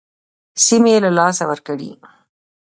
[0.65, 1.91] سیمې یې له لاسه ورکړې.